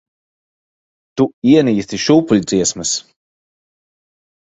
[1.21, 2.95] Tu ienīsti šūpuļdziesmas.